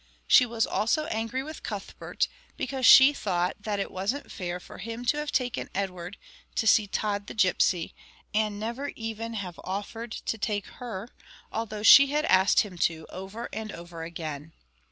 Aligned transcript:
She 0.25 0.47
was 0.47 0.65
also 0.65 1.05
angry 1.11 1.43
with 1.43 1.61
Cuthbert, 1.61 2.27
because 2.57 2.87
she 2.87 3.13
thought 3.13 3.55
that 3.59 3.79
it 3.79 3.91
wasn't 3.91 4.31
fair 4.31 4.59
for 4.59 4.79
him 4.79 5.05
to 5.05 5.17
have 5.17 5.31
taken 5.31 5.69
Edward 5.75 6.17
to 6.55 6.65
see 6.65 6.87
Tod 6.87 7.27
the 7.27 7.35
Gipsy, 7.35 7.93
and 8.33 8.59
never 8.59 8.87
even 8.95 9.35
have 9.35 9.59
offered 9.63 10.11
to 10.11 10.39
take 10.39 10.65
her, 10.79 11.07
although 11.51 11.83
she 11.83 12.07
had 12.07 12.25
asked 12.25 12.61
him 12.61 12.79
to 12.79 13.05
over 13.11 13.47
and 13.53 13.71
over 13.71 14.01
again. 14.01 14.53